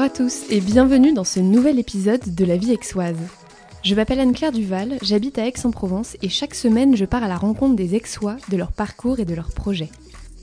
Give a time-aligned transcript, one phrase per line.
[0.00, 3.18] Bonjour à tous et bienvenue dans ce nouvel épisode de La vie aixoise.
[3.82, 7.76] Je m'appelle Anne-Claire Duval, j'habite à Aix-en-Provence et chaque semaine je pars à la rencontre
[7.76, 9.90] des Aixois, de leur parcours et de leurs projets.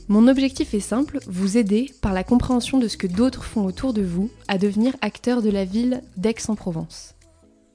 [0.09, 3.93] Mon objectif est simple, vous aider, par la compréhension de ce que d'autres font autour
[3.93, 7.15] de vous, à devenir acteur de la ville d'Aix-en-Provence.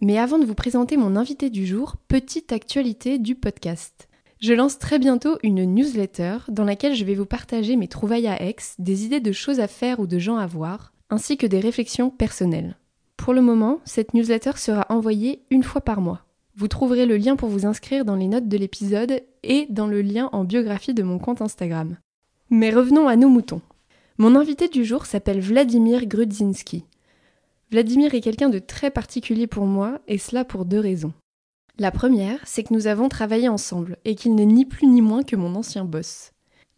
[0.01, 4.09] Mais avant de vous présenter mon invité du jour, petite actualité du podcast.
[4.41, 8.41] Je lance très bientôt une newsletter dans laquelle je vais vous partager mes trouvailles à
[8.41, 11.61] Aix, des idées de choses à faire ou de gens à voir, ainsi que des
[11.61, 12.75] réflexions personnelles.
[13.19, 16.25] Pour le moment, cette newsletter sera envoyée une fois par mois.
[16.57, 20.01] Vous trouverez le lien pour vous inscrire dans les notes de l'épisode et dans le
[20.01, 21.99] lien en biographie de mon compte Instagram.
[22.49, 23.61] Mais revenons à nos moutons.
[24.17, 26.87] Mon invité du jour s'appelle Vladimir Grudzinski.
[27.71, 31.13] Vladimir est quelqu'un de très particulier pour moi, et cela pour deux raisons.
[31.79, 35.25] La première, c'est que nous avons travaillé ensemble, et qu'il n'est ni plus ni moins
[35.25, 36.33] que mon ancien boss.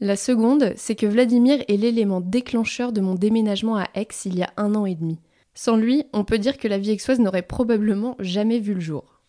[0.04, 4.42] La seconde, c'est que Vladimir est l'élément déclencheur de mon déménagement à Aix il y
[4.42, 5.18] a un an et demi.
[5.54, 9.22] Sans lui, on peut dire que la vie aixoise n'aurait probablement jamais vu le jour.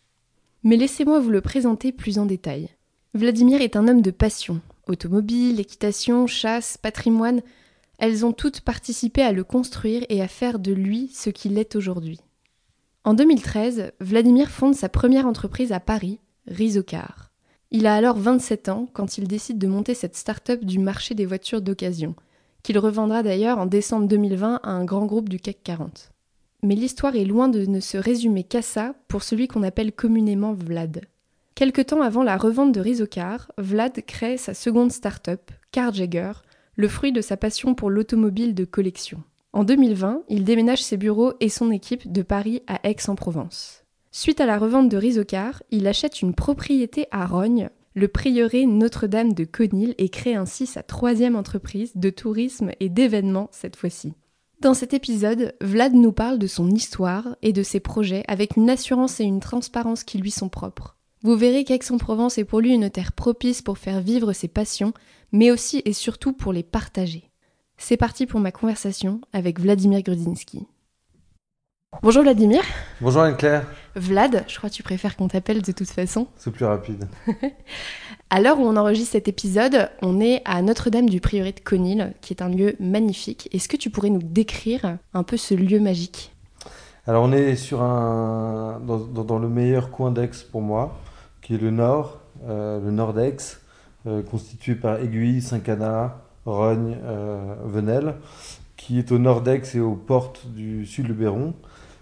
[0.64, 2.68] Mais laissez-moi vous le présenter plus en détail.
[3.14, 4.59] Vladimir est un homme de passion.
[4.90, 7.42] Automobile, équitation, chasse, patrimoine,
[7.98, 11.78] elles ont toutes participé à le construire et à faire de lui ce qu'il est
[11.78, 12.20] aujourd'hui.
[13.06, 17.31] En 2013, Vladimir fonde sa première entreprise à Paris, Rizocar.
[17.78, 21.26] Il a alors 27 ans quand il décide de monter cette start-up du marché des
[21.26, 22.16] voitures d'occasion,
[22.64, 26.12] qu'il revendra d'ailleurs en décembre 2020 à un grand groupe du CAC 40.
[26.64, 30.53] Mais l'histoire est loin de ne se résumer qu'à ça pour celui qu'on appelle communément
[30.53, 31.02] Vlad.
[31.53, 36.31] Quelque temps avant la revente de Rizocar, Vlad crée sa seconde start-up, Carjagger,
[36.78, 39.22] le fruit de sa passion pour l'automobile de collection.
[39.52, 43.84] En 2020, il déménage ses bureaux et son équipe de Paris à Aix-en-Provence.
[44.18, 49.34] Suite à la revente de Rizocar, il achète une propriété à Rognes, le prieuré Notre-Dame
[49.34, 54.14] de Conil, et crée ainsi sa troisième entreprise de tourisme et d'événements cette fois-ci.
[54.62, 58.70] Dans cet épisode, Vlad nous parle de son histoire et de ses projets avec une
[58.70, 60.96] assurance et une transparence qui lui sont propres.
[61.22, 64.94] Vous verrez qu'Aix-en-Provence est pour lui une terre propice pour faire vivre ses passions,
[65.34, 67.31] mais aussi et surtout pour les partager.
[67.78, 70.68] C'est parti pour ma conversation avec Vladimir Grudzinski.
[72.01, 72.61] Bonjour Vladimir.
[73.01, 73.66] Bonjour Anne-Claire.
[73.95, 76.28] Vlad, je crois que tu préfères qu'on t'appelle de toute façon.
[76.38, 77.07] C'est plus rapide.
[78.29, 82.13] à l'heure où on enregistre cet épisode, on est à Notre-Dame du Prieuré de Conil,
[82.22, 83.50] qui est un lieu magnifique.
[83.53, 86.33] Est-ce que tu pourrais nous décrire un peu ce lieu magique?
[87.07, 90.97] Alors on est sur un, dans, le meilleur coin d'Aix pour moi,
[91.41, 93.38] qui est le nord, euh, le nord d'Aix,
[94.07, 98.16] euh, constitué par Aiguille, Saint-Cana, Rogne, euh, Venelle,
[98.75, 101.53] qui est au nord d'Aix et aux portes du sud de Béron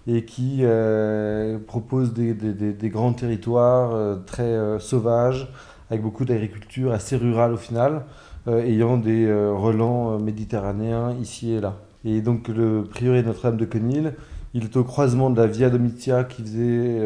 [0.08, 5.48] et qui euh, propose des, grands territoires euh, très euh, sauvages,
[5.90, 8.04] avec beaucoup d'agriculture assez rurale au final,
[8.48, 11.78] ayant des relents méditerranéens ici et là.
[12.04, 14.14] Et donc le prieuré Notre-Dame de Conil,
[14.54, 17.00] il est au croisement de la Via Domitia qui faisait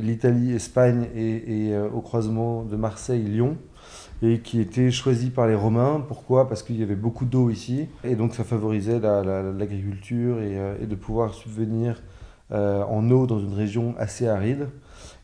[0.00, 3.58] l'Italie-Espagne et, au croisement de Marseille-Lyon
[4.22, 6.02] et qui était choisi par les Romains.
[6.06, 6.48] Pourquoi?
[6.48, 11.34] Parce qu'il y avait beaucoup d'eau ici et donc ça favorisait l'agriculture et, de pouvoir
[11.34, 12.02] subvenir
[12.52, 14.68] en eau dans une région assez aride.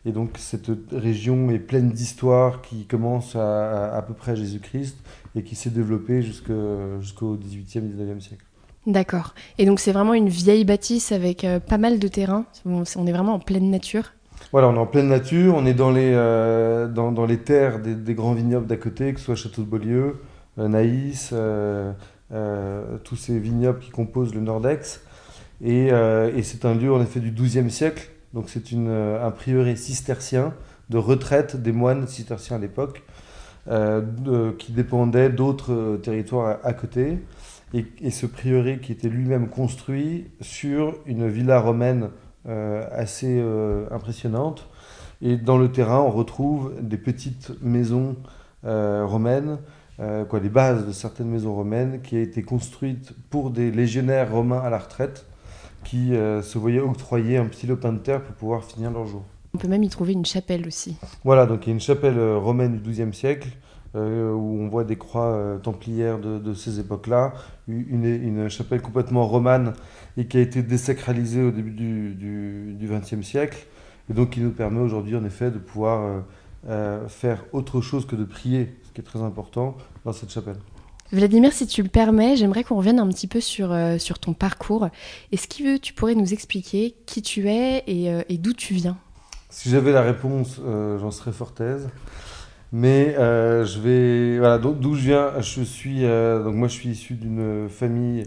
[0.06, 4.97] Et donc cette région est pleine d'histoires qui commencent à, à, peu près Jésus-Christ
[5.34, 8.44] et qui s'est développée jusqu'au 18e, 19e siècle.
[8.87, 9.34] D'accord.
[9.59, 12.47] Et donc c'est vraiment une vieille bâtisse avec euh, pas mal de terrain.
[12.65, 14.12] On est vraiment en pleine nature.
[14.53, 17.81] Voilà, on est en pleine nature, on est dans les, euh, dans, dans, les terres
[17.81, 20.22] des, des grands vignobles d'à côté, que ce soit Château de Beaulieu,
[20.56, 21.34] Naïs,
[23.05, 25.03] tous ces vignobles qui composent le Nordex.
[25.64, 29.76] Euh, et, c'est un lieu en effet du XIIe siècle, donc c'est euh, un prieuré
[29.76, 30.54] cistercien
[30.91, 33.02] de retraite des moines cisterciens à l'époque,
[33.69, 37.19] euh, qui dépendait d'autres territoires à, côté.
[37.74, 42.08] Et, ce prieuré qui était lui-même construit sur une villa romaine
[42.46, 43.44] assez
[43.90, 44.66] impressionnante.
[45.20, 48.16] Et dans le terrain, on retrouve des petites maisons
[48.62, 49.58] romaines,
[49.99, 54.61] quoi, les bases de certaines maisons romaines qui ont été construites pour des légionnaires romains
[54.61, 55.26] à la retraite
[55.84, 59.22] qui euh, se voyaient octroyer un petit lopin de terre pour pouvoir finir leur jour.
[59.54, 60.96] On peut même y trouver une chapelle aussi.
[61.25, 63.48] Voilà, donc il y a une chapelle euh, romaine du XIIe siècle
[63.94, 67.32] euh, où on voit des croix templières de, ces époques-là,
[67.69, 69.72] une, une, chapelle complètement romane
[70.19, 73.66] et qui a été désacralisée au début du XXe siècle,
[74.10, 76.22] et donc qui nous permet aujourd'hui en effet de pouvoir
[77.08, 80.58] faire autre chose que de prier, ce qui est très important dans cette chapelle.
[81.10, 84.88] Vladimir, si tu le permets, j'aimerais qu'on revienne un petit peu sur, euh, ton parcours.
[85.32, 88.99] Est-ce que tu pourrais nous expliquer qui tu es et, euh, d'où tu viens?
[89.49, 91.88] Si j'avais la réponse, euh, j'en serais fort aise.
[92.72, 94.38] Mais je vais.
[94.38, 96.02] Voilà, d'où je viens, je suis.
[96.02, 98.25] donc moi, je suis issu d'une famille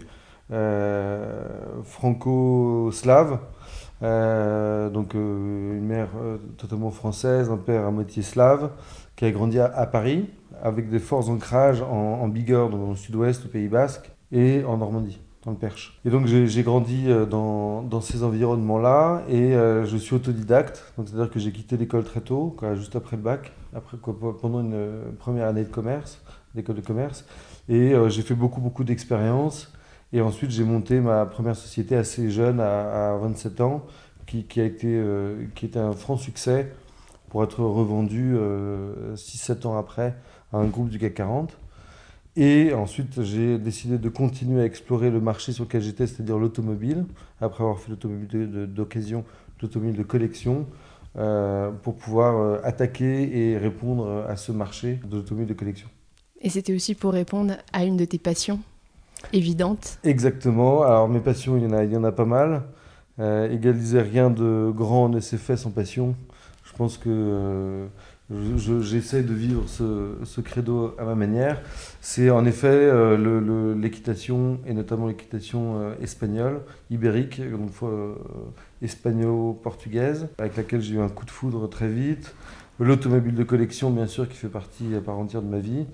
[1.84, 3.38] franco-slave.
[4.00, 6.08] donc une mère
[6.58, 8.70] totalement française, un père à moitié slave,
[9.14, 10.28] qui a grandi à, Paris,
[10.62, 15.20] avec des forts ancrages en, Bigorre, dans le sud-ouest, au Pays Basque, et en Normandie
[15.44, 15.98] dans le Perche.
[16.04, 21.40] Et donc j'ai grandi euh, dans, ces environnements-là et euh, je suis autodidacte, c'est-à-dire que
[21.40, 23.96] j'ai quitté l'école très tôt, juste après le bac, après,
[24.40, 26.22] pendant une euh, première année de commerce,
[26.54, 27.24] d'école de commerce,
[27.68, 29.72] et j'ai fait beaucoup beaucoup d'expériences.
[30.12, 33.86] Et ensuite j'ai monté ma première société assez jeune, à, à 27 ans,
[34.26, 35.02] qui, a été,
[35.54, 36.72] qui était un franc succès
[37.28, 38.36] pour être revendu
[39.14, 40.14] 6-7 ans après
[40.52, 41.56] à un groupe du CAC 40.
[42.36, 47.04] Et ensuite, j'ai décidé de continuer à explorer le marché sur lequel j'étais, c'est-à-dire l'automobile,
[47.40, 49.24] après avoir fait l'automobile d'occasion,
[49.60, 50.66] l'automobile de collection,
[51.18, 55.88] euh, pour pouvoir euh, attaquer et répondre à ce marché de l'automobile de collection.
[56.40, 58.60] Et c'était aussi pour répondre à une de tes passions
[59.34, 60.82] évidentes Exactement.
[60.82, 62.62] Alors, mes passions, il y en a, il y en a pas mal.
[63.18, 66.16] Euh, égaliser rien de grand ne s'est fait sans passion.
[66.64, 67.86] Je pense que
[68.32, 71.60] euh, j'essaie de vivre ce, credo à ma manière.
[72.00, 78.14] C'est en effet euh, l'équitation, et notamment l'équitation euh, espagnole, ibérique, donc euh,
[78.80, 82.34] espagnol-portugaise, avec laquelle j'ai eu un coup de foudre très vite.
[82.80, 85.86] L'automobile de collection, bien sûr, qui fait partie à part entière de ma vie,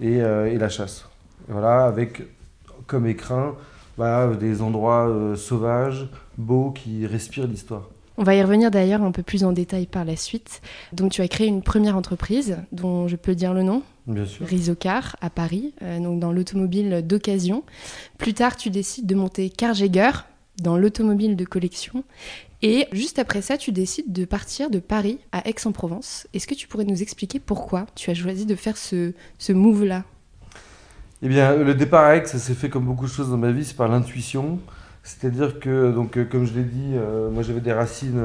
[0.00, 1.08] et, la chasse.
[1.48, 2.22] voilà, avec
[2.86, 3.56] comme écrin
[3.96, 7.88] bah, des endroits sauvages, beaux, qui respirent l'histoire.
[8.18, 10.62] On va y revenir d'ailleurs un peu plus en détail par la suite.
[10.92, 14.46] Donc tu as créé une première entreprise dont je peux dire le nom Bien sûr.
[14.46, 17.64] Rizocar à Paris, euh, donc dans l'automobile d'occasion.
[18.18, 20.10] Plus tard, tu décides de monter Carjäger
[20.62, 22.04] dans l'automobile de collection.
[22.62, 26.26] Et juste après ça, tu décides de partir de Paris à Aix-en-Provence.
[26.32, 30.04] Est-ce que tu pourrais nous expliquer pourquoi tu as choisi de faire ce, ce move-là?
[31.22, 33.50] Eh bien, le départ à Aix, ça s'est fait comme beaucoup de choses dans ma
[33.50, 34.58] vie, c'est par l'intuition.
[35.06, 38.20] C'est-à-dire que, donc, euh, comme je l'ai dit, euh, moi j'avais des racines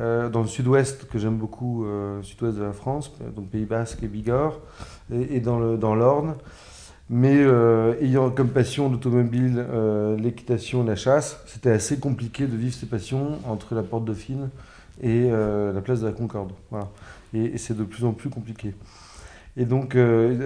[0.00, 1.86] euh, dans le sud-ouest que j'aime beaucoup,
[2.22, 4.58] sud-ouest de la France, donc Pays Basque et Bigorre,
[5.12, 6.34] et, dans l'Orne.
[7.08, 7.44] Mais
[8.00, 9.64] ayant comme passion l'automobile,
[10.18, 14.50] l'équitation, la chasse, c'était assez compliqué de vivre ces passions entre la Porte Dauphine
[15.02, 16.52] et la place de la Concorde.
[16.70, 16.88] Voilà.
[17.34, 18.74] Et, c'est de plus en plus compliqué.
[19.56, 19.96] Et donc,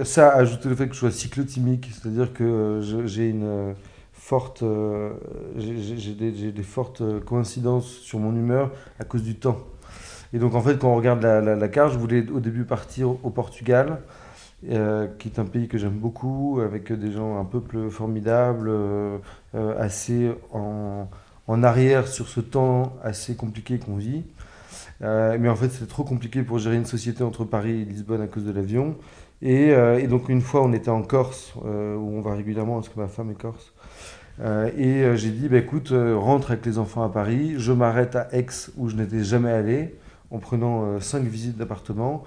[0.03, 3.75] ça, ajouté le fait que je sois cyclotimique, c'est-à-dire que j'ai une
[4.23, 5.11] forte, euh,
[5.57, 9.57] j'ai des, fortes coïncidences sur mon humeur à cause du temps.
[10.31, 13.29] Et donc en fait, quand on regarde la, carte, je voulais au début partir au
[13.29, 13.99] Portugal,
[14.69, 19.19] euh, qui est un pays que j'aime beaucoup, avec des gens, un peuple formidable, euh,
[19.77, 21.09] assez en,
[21.47, 24.23] en, arrière sur ce temps assez compliqué qu'on vit.
[25.01, 28.27] mais en fait, c'est trop compliqué pour gérer une société entre Paris et Lisbonne à
[28.27, 28.95] cause de l'avion.
[29.43, 32.97] Et, et, donc une fois, on était en Corse, où on va régulièrement, parce que
[32.97, 33.73] ma femme est corse.
[34.39, 37.55] Euh, et euh, j'ai dit, bah, écoute, euh, rentre avec les enfants à Paris.
[37.57, 38.47] Je m'arrête à Aix,
[38.77, 39.95] où je n'étais jamais allé,
[40.31, 42.23] en prenant cinq visites d'appartement.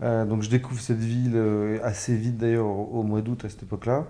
[0.00, 1.40] donc je découvre cette ville
[1.84, 4.04] assez vite d'ailleurs au, mois d'août à cette époque-là.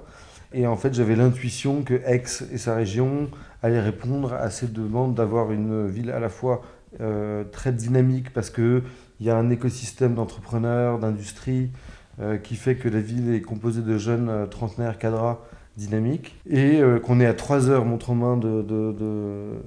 [0.54, 3.28] Et en fait, j'avais l'intuition que Aix et sa région
[3.62, 6.62] allaient répondre à cette demande d'avoir une ville à la fois
[7.52, 8.82] très dynamique parce qu'il
[9.20, 11.68] y a un écosystème d'entrepreneurs, d'industrie
[12.42, 15.40] qui fait que la ville est composée de jeunes trentenaires cadras
[15.76, 19.60] dynamique, et euh, qu'on est à 3 heures montre en main de, de,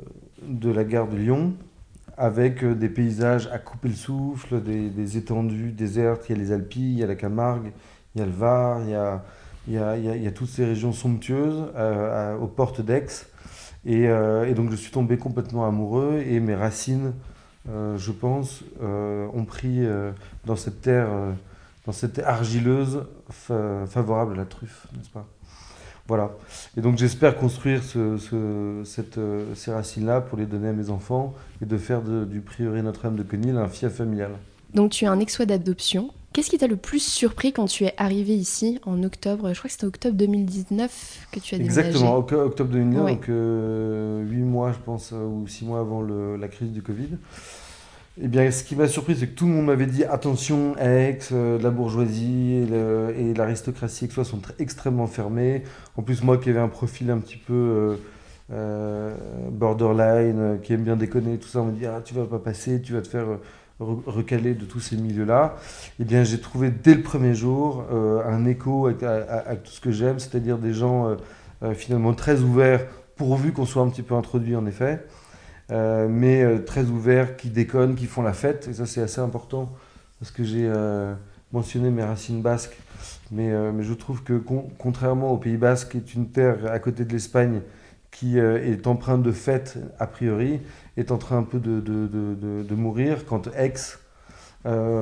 [0.47, 1.53] de, la gare de Lyon,
[2.17, 6.43] avec euh, des paysages à couper le souffle, des, des, étendues désertes, il y a
[6.43, 7.71] les Alpilles, il y a la Camargue,
[8.15, 9.24] il y a le Var, il y a,
[9.67, 13.27] il y a, il y a, toutes ces régions somptueuses euh, aux portes d'Aix.
[13.85, 14.07] Et,
[14.55, 17.13] donc je suis tombé complètement amoureux et mes racines,
[17.65, 19.88] je pense, ont pris
[20.45, 21.07] dans cette terre,
[21.89, 25.25] dans cette argileuse favorable à la truffe, n'est-ce pas?
[26.08, 26.29] Voilà.
[26.77, 31.34] Et donc j'espère construire ce, cette, euh, ces racines-là pour les donner à mes enfants
[31.63, 34.29] et de faire du prieuré Notre-Dame de Conil un fief familial.
[34.75, 36.12] Donc tu es un ex d'adoption.
[36.31, 39.51] Qu'est-ce qui t'a le plus surpris quand tu es arrivé ici en octobre?
[39.51, 41.88] Je crois que c'était octobre 2019 que tu as déménagé.
[41.88, 46.48] Exactement, octobre 2019, donc 8 euh, mois je pense, euh, ou 6 mois avant la
[46.50, 47.17] crise du Covid.
[48.21, 51.19] Eh bien, ce qui m'a surpris, c'est que tout le monde m'avait dit attention, Aix,
[51.31, 52.67] euh, la bourgeoisie
[53.17, 55.63] et l'aristocratie aixoise sont extrêmement fermés.
[55.95, 57.95] En plus, moi qui avais un profil un petit peu euh,
[58.51, 59.15] euh,
[59.51, 62.81] borderline, qui aime bien déconner, tout ça, on me dit ah, tu vas pas passer,
[62.81, 63.25] tu vas te faire
[63.79, 65.55] recaler de tous ces milieux-là.
[66.01, 69.91] Eh bien, j'ai trouvé dès le premier jour un écho avec, avec, tout ce que
[69.91, 71.15] j'aime, c'est-à-dire des gens
[71.73, 72.85] finalement très ouverts,
[73.15, 75.05] pourvu qu'on soit un petit peu introduit en effet.
[75.71, 78.67] Euh, mais euh, très ouverts, qui déconnent, qui font la fête.
[78.69, 79.69] Et ça, c'est assez important
[80.19, 81.13] parce que j'ai euh,
[81.51, 82.77] mentionné mes racines basques.
[83.31, 84.41] Mais, mais je trouve que
[84.79, 87.61] contrairement au Pays basque, qui est une terre à côté de l'Espagne,
[88.09, 90.59] qui est empreinte de fête a priori,
[90.97, 93.99] est en train un peu de, de, de, de mourir quand Aix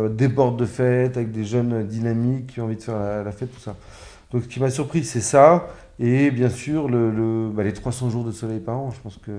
[0.10, 3.62] déborde de fête avec des jeunes dynamiques qui ont envie de faire la, fête, tout
[3.62, 3.78] ça.
[4.32, 5.70] Donc ce qui m'a surpris, c'est ça.
[5.98, 8.92] Et bien sûr, le, le bah, les 300 jours de soleil par an.
[8.92, 9.32] Je pense que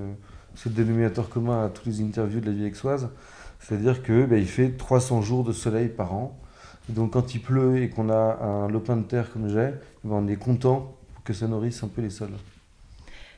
[0.59, 3.09] c'est le dénominateur commun à toutes les interviews de la vie aixoise.
[3.61, 6.37] C'est-à-dire qu'il bah, fait 300 jours de soleil par an.
[6.91, 9.71] Et donc quand il pleut et qu'on a un lopin de terre comme j'ai,
[10.03, 12.33] bah, on est content que ça nourrisse un peu les sols.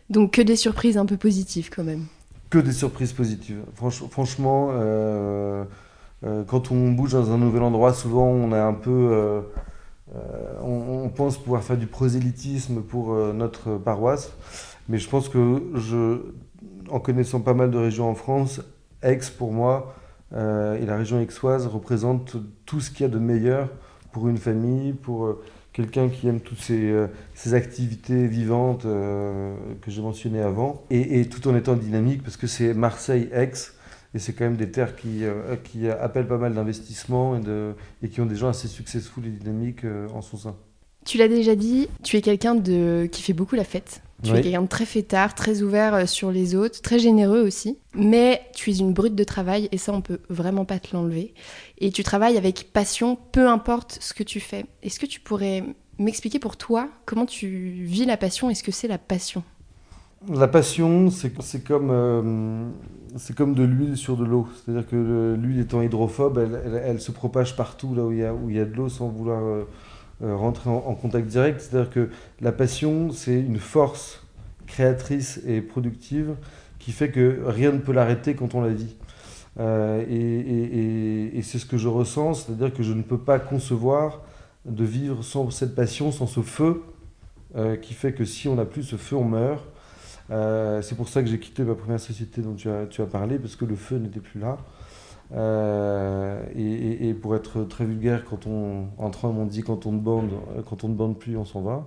[0.08, 2.06] Donc que des surprises un peu positives quand même.
[2.48, 3.60] Que des surprises positives.
[3.74, 5.64] Franch franchement, euh,
[6.24, 8.90] euh, quand on bouge dans un nouvel endroit, souvent on est un peu...
[9.12, 9.40] Euh,
[10.62, 14.32] on, on, pense pouvoir faire du prosélytisme pour notre paroisse,
[14.88, 16.18] mais je pense que je,
[16.90, 18.60] en connaissant pas mal de régions en France,
[19.02, 19.94] Aix pour moi
[20.32, 23.68] euh, et la région aixoise représente tout ce qu'il y a de meilleur
[24.12, 25.42] pour une famille, pour euh,
[25.72, 27.08] quelqu'un qui aime toutes ces, euh,
[27.52, 33.52] activités vivantes que j'ai mentionnées avant, et, tout en étant dynamique, parce que c'est Marseille-Aix,
[34.14, 35.24] et c'est quand même des terres qui,
[35.88, 37.40] appellent pas mal d'investissements
[38.02, 40.56] et, qui ont des gens assez successful et dynamiques en son sein.
[41.06, 44.02] Tu l'as déjà dit, tu es quelqu'un de qui fait beaucoup la fête.
[44.22, 44.38] Tu oui.
[44.38, 47.78] es quelqu'un de très fêtard, très ouvert euh, sur les autres, très généreux aussi.
[47.94, 51.34] Mais tu es une brute de travail et ça, on peut vraiment pas te l'enlever.
[51.78, 54.66] Et tu travailles avec passion, peu importe ce que tu fais.
[54.82, 55.64] Est-ce que tu pourrais
[55.98, 57.48] m'expliquer pour toi comment tu
[57.84, 59.42] vis la passion et ce que c'est la passion?
[60.28, 62.68] La passion, c'est comme, euh,
[63.34, 64.46] comme de l'huile sur de l'eau.
[64.54, 68.24] C'est-à-dire que l'huile étant hydrophobe, elle, elle, elle, se propage partout là où il y
[68.24, 69.42] a, y de l'eau sans vouloir...
[69.42, 69.64] Euh,
[70.22, 71.60] rentrer en, contact direct.
[71.60, 72.10] C'est-à-dire que
[72.40, 74.22] la passion, c'est une force
[74.66, 76.34] créatrice et productive
[76.78, 78.96] qui fait que rien ne peut l'arrêter quand on la vit.
[79.58, 80.04] Euh,
[81.34, 84.20] et, c'est ce que je ressens, c'est-à-dire que je ne peux pas concevoir
[84.64, 86.82] de vivre sans cette passion, sans ce feu,
[87.56, 89.64] euh, qui fait que si on n'a plus ce feu, on meurt.
[90.30, 93.06] Euh, c'est pour ça que j'ai quitté ma première société dont tu as, tu as
[93.06, 94.58] parlé, parce que le feu n'était plus là.
[95.32, 99.92] Euh, et, et, pour être très vulgaire, quand on, en train, on dit quand on
[99.92, 100.32] ne bande,
[100.68, 101.86] quand on ne bande plus, on s'en va.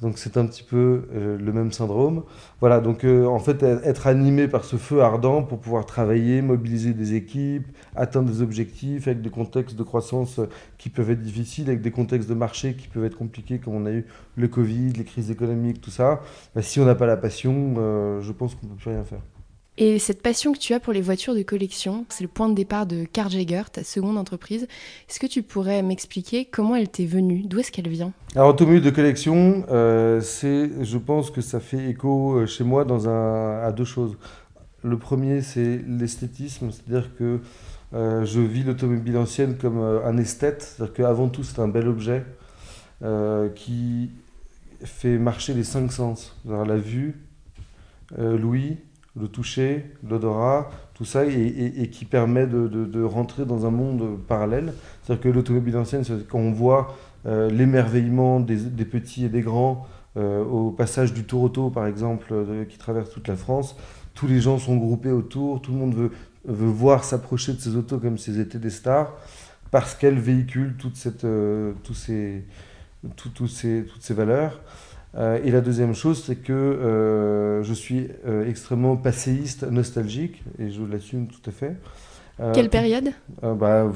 [0.00, 2.22] Donc c'est un petit peu euh, le même syndrome.
[2.60, 6.92] Voilà, donc euh, en fait, être animé par ce feu ardent pour pouvoir travailler, mobiliser
[6.94, 7.66] des équipes,
[7.96, 10.40] atteindre des objectifs avec des contextes de croissance
[10.78, 13.86] qui peuvent être difficiles, avec des contextes de marché qui peuvent être compliqués, comme on
[13.86, 14.06] a eu
[14.36, 16.20] le Covid, les crises économiques, tout ça.
[16.54, 19.04] Bah, si on n'a pas la passion, euh, je pense qu'on ne peut plus rien
[19.04, 19.20] faire.
[19.80, 22.54] Et cette passion que tu as pour les voitures de collection, c'est le point de
[22.54, 24.66] départ de Car Jagger, ta seconde entreprise.
[25.08, 27.42] Est-ce que tu pourrais m'expliquer comment elle t'est venue?
[27.44, 28.12] D'où est-ce qu'elle vient?
[28.34, 32.84] Alors, automobile de collection, euh, c'est, je pense que ça fait écho euh, chez moi
[32.84, 34.16] dans un, à deux choses.
[34.82, 37.38] Le premier, c'est l'esthétisme, c'est-à-dire que
[37.94, 42.24] euh, je vis l'automobile ancienne comme un esthète, c'est-à-dire qu'avant tout, c'est un bel objet
[43.54, 44.10] qui
[44.82, 47.14] fait marcher les cinq sens, la vue,
[48.16, 48.78] l'ouïe,
[49.20, 54.72] le toucher, l'odorat, tout ça, et, qui permet de, rentrer dans un monde parallèle.
[55.02, 56.96] C'est-à-dire que l'automobile ancienne, quand on voit
[57.26, 62.32] euh, l'émerveillement des, petits et des grands euh, au passage du tour auto, par exemple,
[62.32, 63.76] de, qui traverse toute la France,
[64.14, 66.10] tous les gens sont groupés autour, tout le monde veut,
[66.44, 69.14] voir s'approcher de ces autos comme si étaient des stars,
[69.70, 70.74] parce qu'elles véhiculent
[71.24, 71.96] euh, toutes
[73.50, 74.60] ces valeurs.
[75.16, 80.70] Euh, et la deuxième chose, c'est que euh, je suis euh, extrêmement passéiste, nostalgique, et
[80.70, 81.76] je l'assume tout à fait.
[82.54, 83.10] Quelle période?
[83.42, 83.90] bah,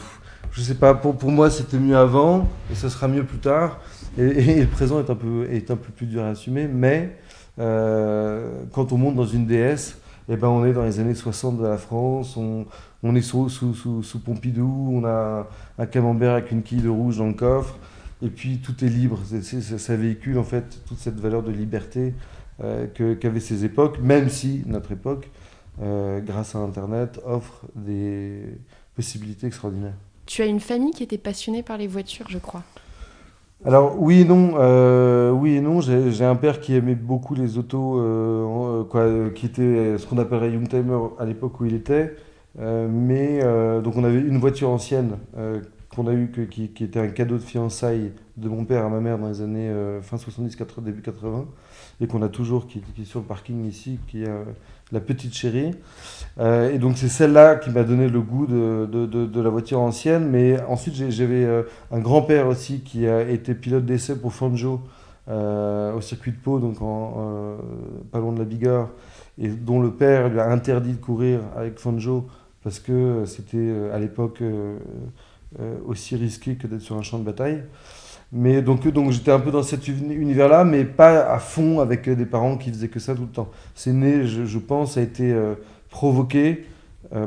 [0.51, 3.79] Je sais pas, pour, pour moi c'était mieux avant, et ce sera mieux plus tard.
[4.19, 7.17] Et, et, le présent est un, peu, est un peu plus dur à assumer, mais
[7.57, 9.97] quand on monte dans une DS,
[10.29, 12.67] eh ben, on est dans les années 60 de la France, on,
[13.05, 15.47] on est sous, sous, sous, sous Pompidou, on a
[15.79, 17.77] un camembert avec une quille de rouge dans le coffre.
[18.23, 19.19] Et puis tout est libre.
[19.25, 22.15] Ça véhicule en fait toute cette valeur de liberté
[22.63, 25.31] euh, qu'avaient qu ces époques, même si notre époque,
[25.83, 28.59] euh, grâce à Internet, offre des
[28.95, 29.97] possibilités extraordinaires.
[30.27, 32.63] Tu as une famille qui était passionnée par les voitures, je crois.
[33.65, 35.81] Alors oui et non, euh, oui et non.
[35.81, 40.51] J'ai un père qui aimait beaucoup les autos, euh, quoi, qui était ce qu'on appellerait
[40.51, 42.17] youngtimer à l'époque où il était.
[42.59, 43.41] Euh, mais
[43.83, 45.17] donc on avait une voiture ancienne
[45.95, 49.19] qu'on a eu qui, était un cadeau de fiançailles de mon père à ma mère
[49.19, 51.45] dans les années euh, fin 70, 80, début 80,
[52.01, 54.45] et qu'on a toujours, qui, est sur le parking ici, qui est euh,
[54.91, 55.73] la petite chérie.
[56.39, 59.81] Euh, et donc c'est celle-là qui m'a donné le goût de, de, de, la voiture
[59.81, 61.47] ancienne, mais ensuite j'avais
[61.91, 64.81] un grand-père aussi qui a été pilote d'essai pour Fanjo
[65.29, 67.57] au circuit de Pau, donc en,
[68.11, 68.89] pas loin de la Bigorre,
[69.39, 72.27] et dont le père lui a interdit de courir avec Fanjo
[72.63, 74.43] parce que c'était à l'époque
[75.87, 77.63] aussi risqué que d'être sur un champ de bataille.
[78.33, 82.25] Mais donc, donc j'étais un peu dans cet univers-là, mais pas à fond avec des
[82.25, 83.51] parents qui faisaient que ça tout le temps.
[83.75, 85.37] C'est né, je, je, pense, a été
[85.91, 86.67] provoqué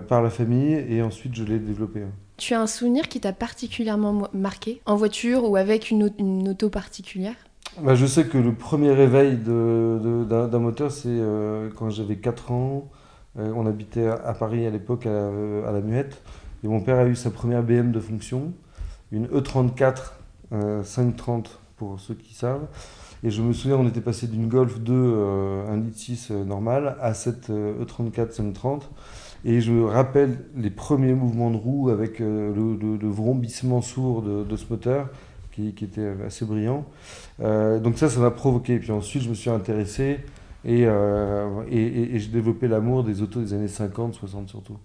[0.08, 2.02] par la famille et ensuite je l'ai développé.
[2.38, 6.70] Tu as un souvenir qui t'a particulièrement marqué en voiture ou avec une, une auto
[6.70, 7.36] particulière?
[7.82, 12.90] Bah, Je sais que le premier réveil d'un moteur, c'est euh, quand j'avais 4 ans.
[13.38, 16.22] Euh, on habitait à, Paris à l'époque, à, la Muette.
[16.66, 18.52] Et mon père a eu sa première BM de fonction,
[19.12, 20.14] une E34
[20.84, 22.66] 530 pour ceux qui savent.
[23.24, 24.94] Et je me souviens, on était passé d'une Golf 2
[25.70, 28.90] 1 litre 6 normale à cette E34 530.
[29.46, 34.56] Et je me rappelle les premiers mouvements de roue avec euh, le, vrombissement sourd de,
[34.56, 35.10] ce moteur
[35.52, 36.84] qui, était assez brillant.
[37.42, 38.80] Euh, donc ça, ça m'a provoqué.
[38.80, 40.18] Puis ensuite, je me suis intéressé
[40.66, 44.78] euh, et, j'ai développé l'amour des autos des années 50, 60 surtout.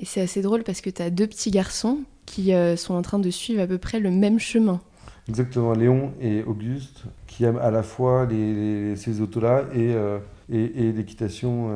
[0.00, 3.18] Et c'est assez drôle parce que tu as deux petits garçons qui sont en train
[3.18, 4.80] de suivre à peu près le même chemin.
[5.28, 8.26] Exactement, Léon et Auguste, qui aiment à la fois
[8.96, 9.94] ces autos-là et,
[10.50, 11.70] et l'équitation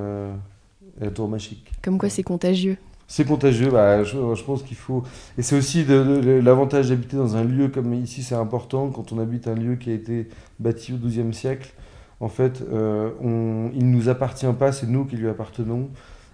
[1.01, 1.71] la tour magique.
[1.83, 2.77] Comme quoi c'est contagieux.
[3.07, 5.03] C'est contagieux, bah, je, pense qu'il faut.
[5.37, 8.89] Et c'est aussi l'avantage d'habiter dans un lieu comme ici, c'est important.
[8.89, 10.29] Quand on habite un lieu qui a été
[10.59, 11.75] bâti au XIIe siècle,
[12.21, 15.91] en fait, euh, on, il ne nous appartient pas, c'est nous qui lui appartenons.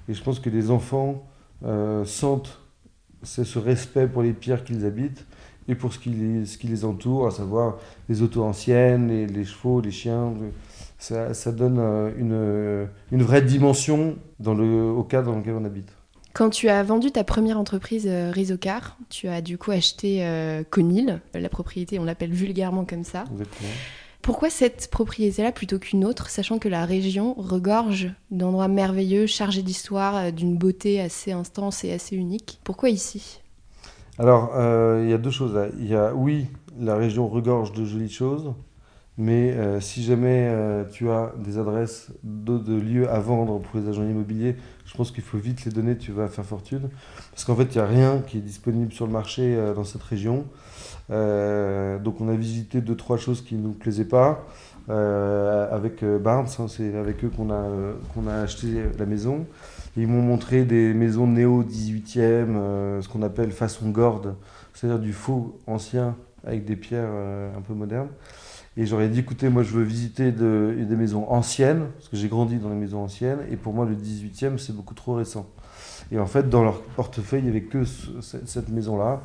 [0.09, 1.25] Et je pense que les enfants
[1.64, 2.61] euh, sentent
[3.23, 5.26] ce respect pour les pierres qu'ils habitent
[5.69, 9.26] et pour ce qui les, ce qui les entoure, à savoir les autos anciennes, les,
[9.26, 10.33] les chevaux, les chiens
[11.00, 15.64] ça, donne euh, une, euh, une, vraie dimension dans le, au cadre dans lequel on
[15.64, 15.88] habite.
[16.33, 20.25] Quand tu as vendu ta première entreprise euh, Rizocar, tu as du coup acheté
[20.71, 23.25] Conil, la propriété, on l'appelle vulgairement comme ça.
[23.33, 23.71] Exactement.
[24.23, 30.31] Pourquoi cette propriété-là plutôt qu'une autre, sachant que la région regorge d'endroits merveilleux, chargés d'histoire,
[30.33, 32.61] d'une beauté assez intense et assez unique?
[32.62, 33.41] Pourquoi ici?
[34.19, 34.50] Alors,
[35.03, 35.59] il y a deux choses.
[35.79, 36.47] Il y a, oui,
[36.79, 38.53] la région regorge de jolies choses,
[39.21, 43.87] mais euh, si jamais euh, tu as des adresses de, lieux à vendre pour les
[43.87, 44.56] agents immobiliers,
[44.87, 46.89] je pense qu'il faut vite les donner, tu vas faire fortune.
[47.30, 49.85] Parce qu'en fait, il n'y a rien qui est disponible sur le marché euh, dans
[49.85, 50.47] cette région.
[51.11, 54.47] donc on a visité deux, trois choses qui ne nous plaisaient pas.
[54.89, 57.63] avec Barnes, hein, c'est avec eux qu'on a,
[58.15, 59.45] qu'on a acheté la maison.
[59.99, 64.35] ils m'ont montré des maisons néo 18e, ce qu'on appelle façon gorde,
[64.73, 67.13] c'est-à-dire du faux ancien avec des pierres
[67.54, 68.09] un peu modernes.
[68.80, 72.56] Et j'aurais dit, écoutez, moi je veux visiter des maisons anciennes, parce que j'ai grandi
[72.56, 75.47] dans les maisons anciennes, et pour moi le 18e c'est beaucoup trop récent.
[76.10, 79.21] Et en fait, dans leur portefeuille, il n'y avait que cette maison-là,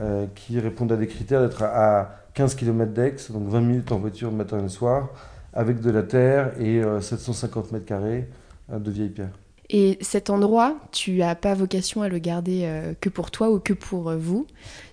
[0.00, 3.98] euh, qui répondait à des critères d'être à 15 km d'Aix, donc 20 minutes en
[3.98, 5.08] voiture matin et le soir,
[5.54, 8.28] avec de la terre et 750 euh, mètres carrés
[8.72, 9.36] euh, de vieilles pierres.
[9.70, 13.72] Et cet endroit, tu n'as pas vocation à le garder que pour toi ou que
[13.72, 14.46] pour vous.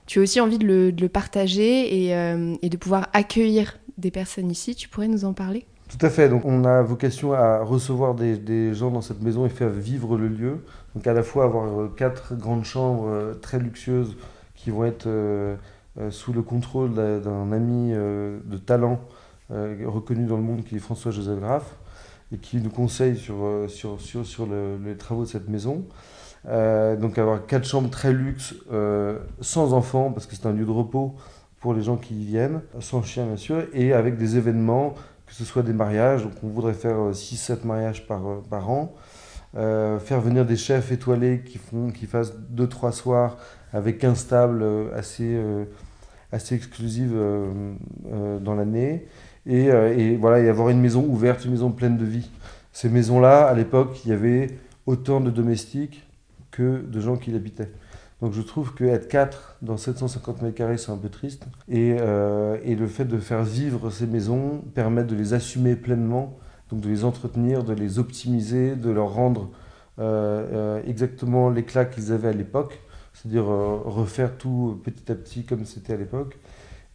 [0.05, 4.75] Tu as aussi envie de le, partager et, de pouvoir accueillir des personnes ici.
[4.75, 5.65] Tu pourrais nous en parler?
[5.87, 6.27] Tout à fait.
[6.27, 10.27] Donc, on a vocation à recevoir des, gens dans cette maison et faire vivre le
[10.27, 10.63] lieu.
[10.95, 14.17] Donc, à la fois avoir euh, quatre grandes chambres euh, très luxueuses
[14.55, 15.55] qui vont être euh,
[16.09, 18.99] sous le contrôle d'un ami de talent
[19.49, 21.75] reconnu dans le monde qui est François-Joseph Graff
[22.31, 24.47] et qui nous conseille sur, sur, sur, sur
[24.85, 25.85] les travaux de cette maison.
[26.45, 28.53] donc avoir quatre chambres très luxe,
[29.41, 31.15] sans enfants, parce que c'est un lieu de repos,
[31.59, 34.93] pour les gens qui y viennent, sans chien bien sûr, et avec des événements,
[35.25, 38.69] que ce soit des mariages, donc on voudrait faire 6-7 euh, mariages par, euh, par
[38.69, 38.95] an,
[39.55, 43.37] euh, faire venir des chefs étoilés qui, font, qui fassent 2-3 soirs
[43.73, 44.63] avec un stable
[44.95, 45.37] assez,
[46.31, 47.13] assez exclusive
[48.41, 49.05] dans l'année,
[49.45, 52.29] et, et, voilà, et avoir une maison ouverte, une maison pleine de vie.
[52.71, 56.07] Ces maisons-là, à l'époque, il y avait autant de domestiques
[56.49, 57.71] que de gens qui l'habitaient.
[58.21, 61.45] Donc je trouve qu'être 4 dans 750 mètres carrés, c'est un peu triste.
[61.69, 66.37] Et, euh, et, le fait de faire vivre ces maisons permet de les assumer pleinement,
[66.71, 69.51] donc de les entretenir, de les optimiser, de leur rendre
[69.99, 72.79] euh, euh, exactement l'éclat qu'ils avaient à l'époque,
[73.13, 76.37] c'est-à-dire refaire tout petit à petit comme c'était à l'époque.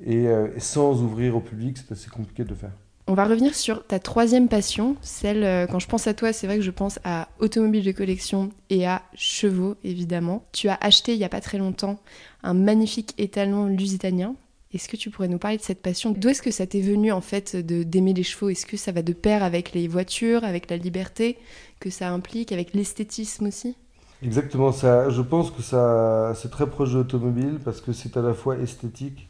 [0.05, 0.27] Et
[0.59, 2.73] sans ouvrir au public, c'est assez compliqué de le faire.
[3.09, 6.47] On va revenir sur ta troisième passion, celle, euh, quand je pense à toi, c'est
[6.47, 10.45] vrai que je pense à automobile de collection et à chevaux, évidemment.
[10.53, 11.99] Tu as acheté il n'y a pas très longtemps
[12.45, 14.37] un magnifique étalon lusitanien.
[14.73, 16.13] Est-ce que tu pourrais nous parler de cette passion?
[16.17, 18.49] D'où est-ce que ça t'est venu en fait d'aimer les chevaux?
[18.49, 21.37] Est-ce que ça va de pair avec les voitures, avec la liberté
[21.81, 23.77] que ça implique, avec l'esthétisme aussi?
[24.23, 28.23] Exactement, ça, je pense que ça, c'est très proche de l'automobile parce que c'est à
[28.23, 29.29] la fois esthétique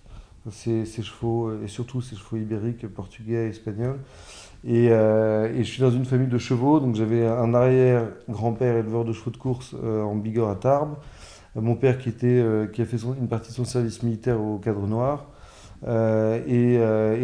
[0.50, 3.98] ces, chevaux, et surtout ces chevaux ibériques, portugais, espagnols.
[4.64, 9.04] Et, euh, et, je suis dans une famille de chevaux, donc j'avais un arrière-grand-père éleveur
[9.04, 10.94] de chevaux de course euh, en Bigorre à Tarbes,
[11.56, 14.58] mon père qui, était, euh, qui a fait une partie de son service militaire au
[14.58, 15.26] cadre noir,
[15.84, 16.78] et,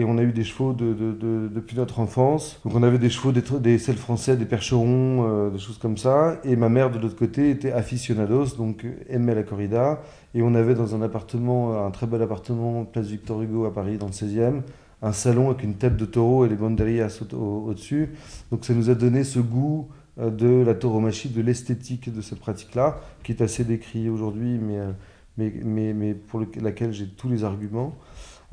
[0.04, 2.61] on a eu des chevaux depuis notre enfance.
[2.64, 6.40] Donc on avait des chevaux, des, des selles français, des percherons, des choses comme ça.
[6.42, 10.00] Et ma mère de l'autre côté était aficionados, donc aimait la corrida.
[10.35, 13.99] Et on avait dans un appartement, un très bel appartement, place Victor Hugo à Paris,
[13.99, 14.62] dans le 16e,
[15.03, 18.11] un salon avec une tête de taureau et les banderillas au-dessus.
[18.51, 19.88] Donc ça nous a donné ce goût
[20.21, 24.79] euh, de la tauromachie, de l'esthétique de cette pratique-là, qui est assez décriée aujourd'hui, mais,
[24.79, 24.91] euh,
[25.37, 27.97] mais, mais, mais, pour laquelle j'ai tous les arguments.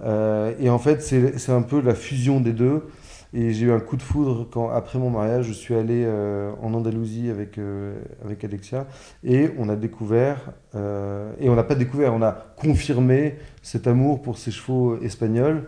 [0.02, 2.84] Euh, et en fait, c'est un peu la fusion des deux.
[3.38, 6.08] Et j'ai eu un coup de foudre quand, après mon mariage, je suis allé
[6.62, 7.60] en Andalousie avec,
[8.24, 8.88] avec Alexia
[9.26, 14.38] et on a découvert, et on n'a pas découvert, on a confirmé cet amour pour
[14.38, 15.65] ces chevaux espagnols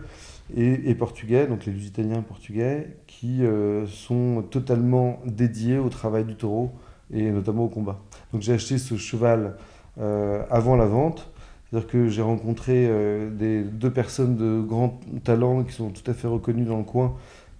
[0.56, 6.72] et, portugais, donc les Lusitaniens portugais, qui euh, sont totalement dédiés au travail du taureau
[7.12, 8.00] et notamment au combat.
[8.32, 9.56] Donc j'ai acheté ce cheval
[10.00, 11.30] euh, avant la vente,
[11.70, 16.14] c'est-à-dire que j'ai rencontré euh, des, deux personnes de grand talent qui sont tout à
[16.14, 17.14] fait reconnues dans le coin,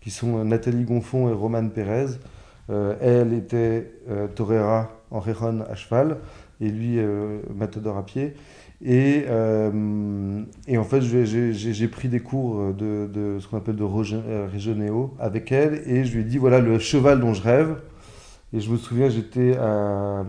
[0.09, 2.07] qui sont Nathalie Gonfond et Romane Pérez.
[2.69, 3.93] elle était
[4.35, 6.17] torera en Réron à cheval
[6.63, 6.99] et lui
[7.55, 8.35] matador à pied.
[8.85, 10.43] Et, euh,
[10.77, 15.83] en fait, j'ai pris des cours de, ce qu'on appelle de euh, régionéo avec elle
[15.87, 17.77] et je lui ai dit voilà le cheval dont je rêve.
[18.53, 20.25] Et je me souviens, j'étais à,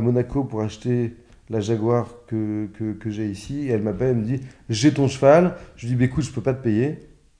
[0.00, 1.14] Monaco pour acheter
[1.48, 2.68] la Jaguar que,
[3.06, 3.68] j'ai ici.
[3.68, 5.56] Et elle m'appelle, elle me dit J'ai ton cheval.
[5.76, 6.98] Je lui dis bah, Écoute, je peux pas te payer.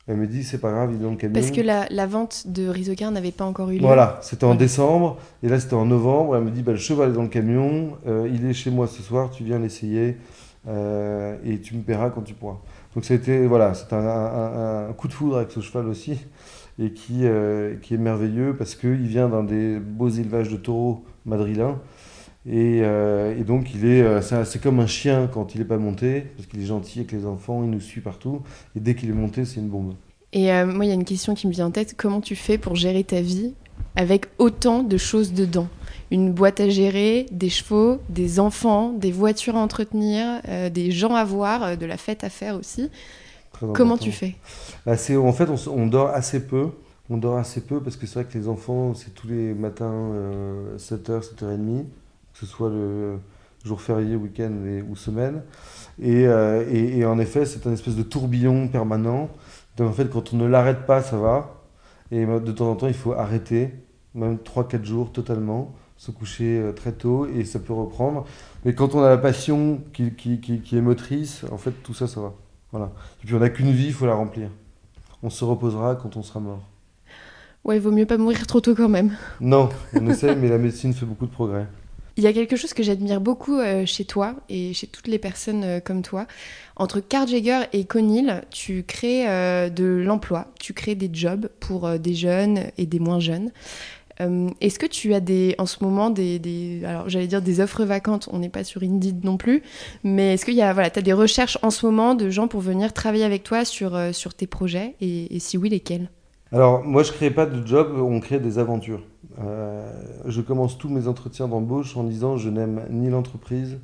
[0.08, 1.34] Elle me dit c'est pas grave, il est dans le camion.
[1.34, 3.86] Parce que la, la vente de Rizocar n'avait pas encore eu lieu.
[3.86, 6.36] Voilà, c'était en décembre et là c'était en novembre.
[6.36, 8.88] Elle me dit bah, le cheval est dans le camion, euh, il est chez moi
[8.88, 10.16] ce soir, tu viens l'essayer.
[10.68, 12.58] Euh, et tu me paieras quand tu pourras.
[12.94, 16.20] Donc c'était voilà, c'est un, un, coup de foudre avec ce cheval aussi,
[16.78, 21.04] et qui, euh, qui est merveilleux parce qu'il vient dans des beaux élevages de taureaux
[21.24, 21.76] madrilènes.
[22.46, 26.22] Et, euh, et, donc, il est, c'est comme un chien quand il n'est pas monté,
[26.36, 28.42] parce qu'il est gentil avec les enfants, il nous suit partout.
[28.76, 29.94] Et dès qu'il est monté, c'est une bombe.
[30.32, 31.94] Et moi, il y a une question qui me vient en tête.
[31.96, 33.54] Comment tu fais pour gérer ta vie
[33.96, 35.68] avec autant de choses dedans?
[36.10, 41.14] Une boîte à gérer, des chevaux, des enfants, des voitures à entretenir, euh, des gens
[41.14, 42.90] à voir, euh, de la fête à faire aussi.
[43.72, 44.34] Comment tu fais?
[44.84, 46.68] Bah, En fait, on, dort assez peu.
[47.08, 50.10] On dort assez peu parce que c'est vrai que les enfants, c'est tous les matins
[50.76, 51.84] 7h, euh, 7h30,
[52.32, 53.18] que ce soit le
[53.64, 54.52] jour férié, week-end
[54.88, 55.42] ou semaine.
[56.00, 59.28] Et, et, en effet, c'est un espèce de tourbillon permanent.
[59.76, 61.62] Donc en fait, quand on ne l'arrête pas, ça va.
[62.10, 63.70] Et de temps en temps, il faut arrêter,
[64.14, 68.26] même 3-4 jours totalement se coucher euh, très tôt et ça peut reprendre.
[68.64, 72.08] Mais quand on a la passion qui, qui, qui, est motrice, en fait, tout ça,
[72.08, 72.32] ça va.
[72.72, 72.90] Voilà.
[73.22, 74.48] Et puis on n'a qu'une vie, il faut la remplir.
[75.22, 76.68] On se reposera quand on sera mort.
[77.64, 79.16] Ouais, il vaut mieux pas mourir trop tôt quand même.
[79.40, 81.68] Non, on essaie, mais la médecine fait beaucoup de progrès.
[82.16, 85.18] Il y a quelque chose que j'admire beaucoup euh, chez toi et chez toutes les
[85.18, 86.26] personnes euh, comme toi.
[86.76, 89.24] Entre Carl Jagger et Conil, tu crées
[89.70, 93.52] de l'emploi, tu crées des jobs pour des jeunes et des moins jeunes.
[94.20, 95.20] Euh, est-ce que tu as
[95.58, 99.24] en ce moment des, alors j'allais dire des offres vacantes, on n'est pas sur Indeed
[99.24, 99.62] non plus,
[100.04, 102.48] mais est-ce qu'il y a, voilà, tu as des recherches en ce moment de gens
[102.48, 104.94] pour venir travailler avec toi sur, euh, sur tes projets?
[105.00, 106.10] Et, si oui, lesquels
[106.52, 109.02] Alors moi je ne crée pas de job, on crée des aventures.
[109.40, 109.90] Euh,
[110.26, 113.78] je commence tous mes entretiens d'embauche en disant je n'aime ni l'entreprise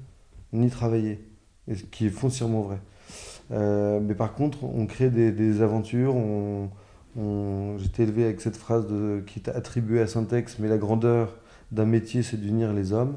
[0.52, 1.20] ni travailler,
[1.68, 2.78] ce qui est foncièrement vrai.
[3.50, 6.14] mais par contre, on crée des, aventures,
[7.78, 8.87] J'étais élevé avec cette phrase
[9.26, 11.35] qui est attribuée à Syntex, mais la grandeur
[11.72, 13.16] d'un métier, c'est d'unir les hommes.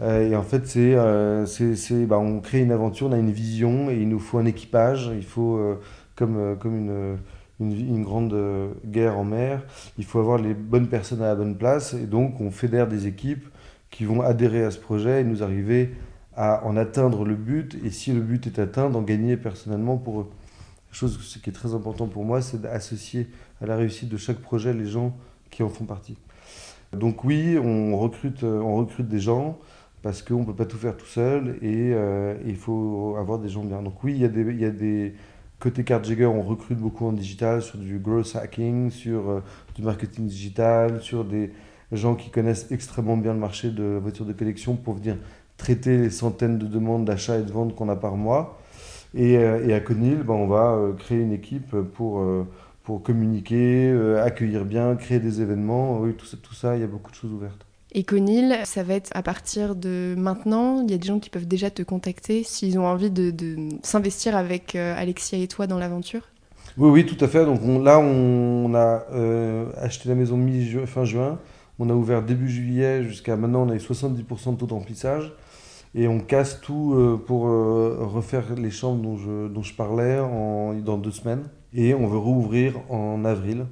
[0.00, 1.46] Euh, et en fait, euh,
[2.06, 5.10] bah, on crée une aventure, on a une vision et il nous faut un équipage.
[5.14, 5.80] Il faut, euh,
[6.16, 7.16] comme, comme une,
[7.60, 8.36] une, grande
[8.84, 9.62] guerre en mer,
[9.98, 11.94] il faut avoir les bonnes personnes à la bonne place.
[11.94, 13.46] Et donc, on fédère des équipes
[13.90, 15.94] qui vont adhérer à ce projet et nous arriver
[16.36, 17.78] à en atteindre le but.
[17.84, 20.30] Et si le but est atteint, d'en gagner personnellement pour eux
[20.94, 23.28] chose ce qui est très important pour moi, c'est d'associer
[23.60, 25.16] à la réussite de chaque projet les gens
[25.50, 26.16] qui en font partie.
[26.92, 29.58] Donc oui, on recrute, euh, on recrute des gens
[30.02, 33.48] parce qu'on ne peut pas tout faire tout seul et euh, il faut avoir des
[33.48, 33.82] gens bien.
[33.82, 35.14] Donc oui, il y a des, il y a des
[35.60, 39.40] côté card Jagger, on recrute beaucoup en digital sur du growth hacking, sur euh,
[39.74, 41.50] du marketing digital, sur des
[41.92, 45.16] gens qui connaissent extrêmement bien le marché de voitures de collection pour venir
[45.56, 48.60] traiter les centaines de demandes d'achat et de vente qu'on a par mois.
[49.16, 52.24] Euh, et, à Conil, ben, on va euh, créer une équipe pour,
[52.82, 53.90] pour communiquer,
[54.20, 56.00] accueillir bien, créer des événements.
[56.00, 57.64] Oui, tout ça, tout ça, il y a beaucoup de choses ouvertes.
[57.94, 60.82] Et Conil, ça va être à partir de maintenant.
[60.82, 63.32] Il y a des gens qui peuvent déjà te contacter s'ils ont envie de,
[63.82, 66.22] s'investir avec Alexia et toi dans l'aventure
[66.76, 67.44] Oui, oui, tout à fait.
[67.44, 69.04] Donc là, on, a
[69.80, 70.38] acheté la maison
[70.86, 71.38] fin juin.
[71.78, 75.32] On a ouvert début juillet jusqu'à maintenant, on a eu 70% de taux d'emplissage.
[75.94, 80.18] Et on casse tout euh, pour euh, refaire les chambres dont je, dont je parlais
[80.84, 81.44] dans deux semaines.
[81.72, 83.66] Et on veut rouvrir en avril.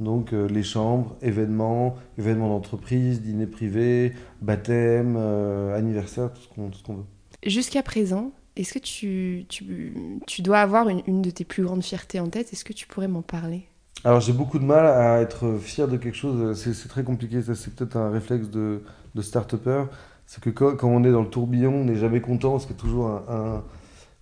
[0.00, 6.70] Donc euh, les chambres, événements, événements d'entreprise, dîners privés, baptême, euh, anniversaire, tout ce qu'on
[6.84, 7.04] qu'on veut.
[7.44, 9.92] Jusqu'à présent, est-ce que tu, tu,
[10.26, 12.52] tu dois avoir une, une de tes plus grandes fiertés en tête?
[12.52, 13.66] Est-ce que tu pourrais m'en parler?
[14.04, 17.42] Alors j'ai beaucoup de mal à être fier de quelque chose, c'est c'est très compliqué,
[17.42, 18.82] ça c'est peut-être un réflexe de,
[19.16, 19.84] de start-upper.
[20.26, 22.76] C'est que quand, quand on est dans le tourbillon, on n'est jamais content, parce qu'il
[22.76, 23.64] y a toujours un, un-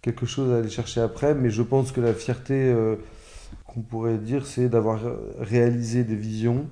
[0.00, 1.34] quelque chose à aller chercher après.
[1.34, 2.96] Mais je pense que la fierté euh,
[3.76, 5.00] qu'on pourrait dire, c'est d'avoir
[5.38, 6.66] réalisé des visions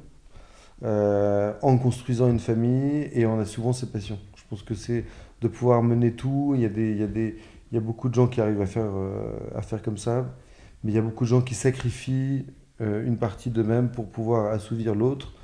[0.83, 4.19] euh, en construisant une famille et en assumant ses passions.
[4.37, 5.05] Je pense que c'est
[5.43, 6.53] de pouvoir mener tout.
[6.55, 7.37] Il y a des, il y a des,
[7.71, 10.35] il y a beaucoup de gens qui arrivent à faire, euh, à faire comme ça,
[10.83, 12.47] mais il y a beaucoup de gens qui sacrifient
[12.81, 15.35] euh, une partie d'eux-mêmes pour pouvoir assouvir l'autre.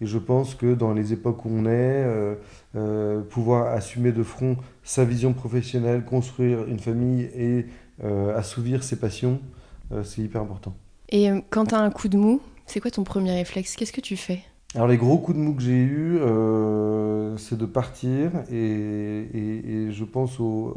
[0.00, 2.06] Et je pense que dans les époques où on est,
[3.28, 7.66] pouvoir assumer de front sa vision professionnelle, construire une famille et
[8.34, 9.42] assouvir ses passions,
[10.02, 10.74] c'est hyper important.
[11.10, 13.76] Et euh, quand tu as un coup de mou, c'est quoi ton premier réflexe?
[13.76, 14.42] Qu'est-ce que tu fais?
[14.74, 20.04] Alors les gros coups de mou que j'ai eus, euh, c'est de partir et, je
[20.04, 20.76] pense aux,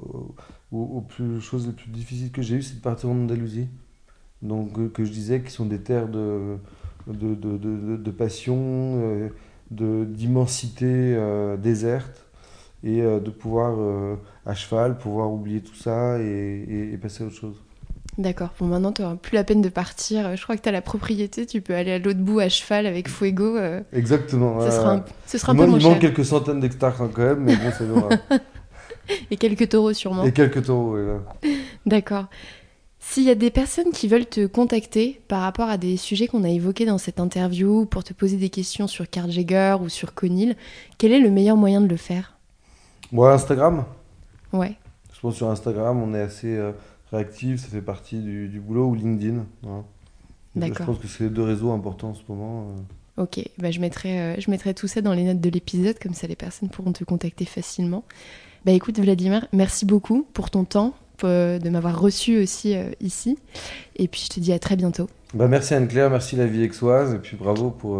[1.40, 3.68] choses les plus difficiles que j'ai eues, c'est de partir en Andalousie.
[4.42, 6.58] Donc que je disais qui sont des terres de,
[7.06, 9.30] de, de, passion, euh,
[9.70, 11.16] d'immensité
[11.62, 12.26] déserte
[12.84, 13.78] et de pouvoir
[14.48, 17.64] à cheval pouvoir oublier tout ça et passer à autre chose.
[18.18, 20.36] D'accord, bon maintenant tu n'auras plus la peine de partir.
[20.36, 22.86] Je crois que tu as la propriété, tu peux aller à l'autre bout à cheval
[22.86, 23.58] avec Fuego.
[23.58, 24.60] euh, Exactement.
[24.62, 26.96] ce euh, sera un, ce sera un il peu moins il manque quelques centaines d'hectares
[26.98, 28.10] quand même, mais bon, c'est loin.
[29.32, 30.24] Et quelques taureaux sûrement.
[30.24, 31.20] Et quelques taureaux, là.
[31.86, 32.26] D'accord.
[33.00, 36.44] S'il y a des personnes qui veulent te contacter par rapport à des sujets qu'on
[36.46, 40.14] a évoqués dans cette interview, pour te poser des questions sur Carl Jagger ou sur
[40.14, 40.56] Conil,
[40.98, 42.38] quel est le meilleur moyen de le faire?
[43.12, 43.84] Moi, Instagram?
[44.54, 44.76] Ouais,
[45.14, 46.72] Je pense sur Instagram, on est assez euh,
[47.14, 49.46] réactif, ça fait partie du, du boulot, ou LinkedIn.
[49.64, 50.86] Je D'accord.
[50.86, 52.68] pense que c'est les deux réseaux importants en ce moment.
[53.18, 53.24] euh.
[53.24, 53.44] ok.
[53.58, 56.28] Bah, je, mettrai, euh, je mettrai tout ça dans les notes de l'épisode, comme ça
[56.28, 58.04] les personnes pourront te contacter facilement.
[58.66, 62.92] Bah écoute Vladimir, merci beaucoup pour ton temps, pour, euh, de m'avoir reçu aussi euh,
[63.02, 63.38] ici.
[63.98, 65.10] Et puis je te dis à très bientôt.
[65.34, 68.00] Bah, merci Anne-Claire, merci la vie aixoise, et puis bravo pour,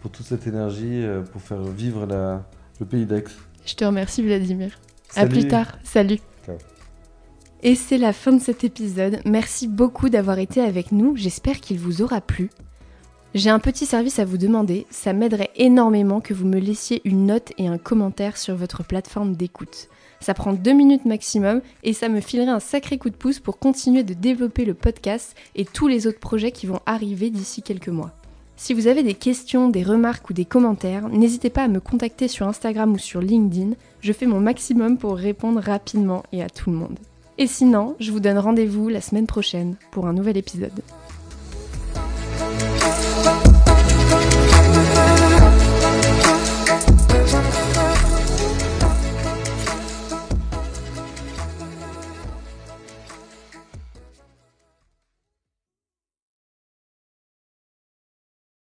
[0.00, 2.42] pour toute cette énergie, pour faire vivre la,
[2.80, 3.24] le pays d'Aix.
[3.66, 4.78] Je te remercie Vladimir.
[5.10, 5.30] À Salut.
[5.30, 5.78] plus tard.
[5.84, 6.18] Salut.
[6.44, 6.56] Ciao.
[7.66, 9.18] Et c'est la fin de cet épisode.
[9.24, 11.16] Merci beaucoup d'avoir été avec nous.
[11.16, 12.48] J'espère qu'il vous aura plu.
[13.34, 14.86] J'ai un petit service à vous demander.
[14.90, 19.34] Ça m'aiderait énormément que vous me laissiez une note et un commentaire sur votre plateforme
[19.34, 19.88] d'écoute.
[20.20, 23.58] Ça prend deux minutes maximum et ça me filerait un sacré coup de pouce pour
[23.58, 27.88] continuer de développer le podcast et tous les autres projets qui vont arriver d'ici quelques
[27.88, 28.12] mois.
[28.54, 32.28] Si vous avez des questions, des remarques ou des commentaires, n'hésitez pas à me contacter
[32.28, 33.72] sur Instagram ou sur LinkedIn.
[34.02, 37.00] Je fais mon maximum pour répondre rapidement et à tout le monde.
[37.38, 40.72] Et sinon, je vous donne rendez-vous la semaine prochaine pour un nouvel épisode.